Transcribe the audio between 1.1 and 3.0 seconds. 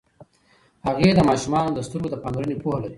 د ماشومانو د سترګو د پاملرنې پوهه لري.